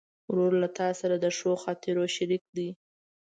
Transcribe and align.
ورور 0.31 0.53
له 0.61 0.69
تا 0.77 0.87
سره 0.99 1.15
د 1.19 1.25
ښو 1.37 1.51
خاطرو 1.63 2.03
شریک 2.15 2.43
دی. 2.57 2.69